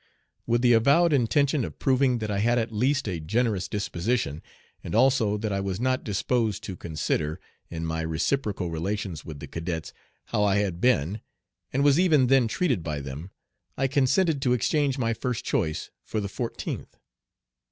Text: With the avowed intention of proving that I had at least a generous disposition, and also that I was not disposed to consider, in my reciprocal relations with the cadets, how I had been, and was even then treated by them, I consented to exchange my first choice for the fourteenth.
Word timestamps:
With 0.47 0.63
the 0.63 0.73
avowed 0.73 1.13
intention 1.13 1.63
of 1.63 1.77
proving 1.77 2.17
that 2.17 2.31
I 2.31 2.39
had 2.39 2.57
at 2.57 2.71
least 2.73 3.07
a 3.07 3.19
generous 3.19 3.67
disposition, 3.67 4.41
and 4.83 4.95
also 4.95 5.37
that 5.37 5.51
I 5.53 5.59
was 5.59 5.79
not 5.79 6.03
disposed 6.03 6.63
to 6.63 6.75
consider, 6.75 7.39
in 7.69 7.85
my 7.85 8.01
reciprocal 8.01 8.71
relations 8.71 9.23
with 9.23 9.39
the 9.39 9.45
cadets, 9.45 9.93
how 10.25 10.43
I 10.43 10.55
had 10.55 10.81
been, 10.81 11.21
and 11.71 11.83
was 11.83 11.99
even 11.99 12.25
then 12.25 12.47
treated 12.47 12.81
by 12.81 12.99
them, 12.99 13.29
I 13.77 13.85
consented 13.85 14.41
to 14.41 14.53
exchange 14.53 14.97
my 14.97 15.13
first 15.13 15.45
choice 15.45 15.91
for 16.01 16.19
the 16.19 16.27
fourteenth. 16.27 16.97